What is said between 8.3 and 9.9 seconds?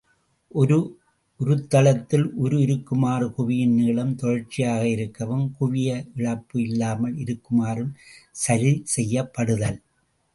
சரி செய்யப்படுதல்.